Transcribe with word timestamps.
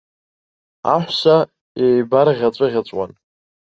Аҳәса 0.93 1.35
еибарӷьаҵәыӷьаҵәуан. 1.83 3.11